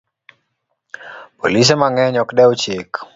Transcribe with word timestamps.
Polise 1.39 1.73
mang'eny 1.81 2.17
ok 2.23 2.29
dew 2.37 2.51
chik 2.61 2.89